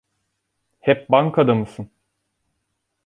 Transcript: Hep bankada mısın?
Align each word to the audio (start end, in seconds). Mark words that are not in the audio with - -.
Hep 0.79 1.07
bankada 1.09 1.55
mısın? 1.55 1.91